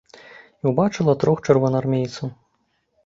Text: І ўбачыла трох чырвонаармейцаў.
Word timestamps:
І 0.61 0.71
ўбачыла 0.71 1.13
трох 1.25 1.37
чырвонаармейцаў. 1.49 2.27